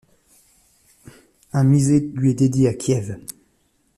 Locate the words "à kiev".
2.69-3.19